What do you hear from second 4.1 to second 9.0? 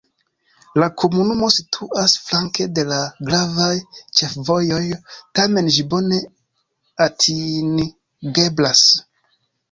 ĉefvojoj, tamen ĝi bone atingeblas.